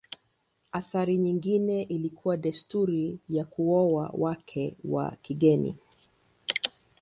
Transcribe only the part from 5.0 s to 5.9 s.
kigeni.